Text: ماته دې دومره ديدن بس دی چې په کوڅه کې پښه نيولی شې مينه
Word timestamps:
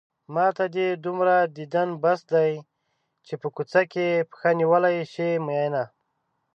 ماته 0.33 0.65
دې 0.75 0.87
دومره 1.05 1.35
ديدن 1.57 1.89
بس 2.03 2.19
دی 2.31 2.51
چې 3.25 3.33
په 3.41 3.47
کوڅه 3.55 3.81
کې 3.91 4.07
پښه 4.31 4.49
نيولی 4.59 4.97
شې 5.13 5.29
مينه 5.45 5.83